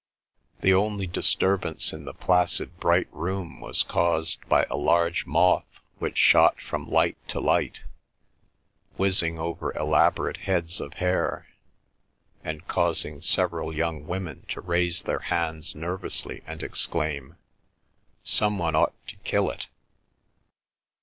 [0.61, 6.17] The only disturbance in the placid bright room was caused by a large moth which
[6.17, 7.83] shot from light to light,
[8.97, 11.45] whizzing over elaborate heads of hair,
[12.43, 17.35] and causing several young women to raise their hands nervously and exclaim,
[18.23, 19.67] "Some one ought to kill it!"